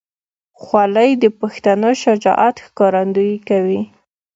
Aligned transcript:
خولۍ 0.61 1.11
د 1.23 1.25
پښتنو 1.39 1.89
شجاعت 2.03 2.55
ښکارندویي 2.65 3.37
کوي. 3.49 3.81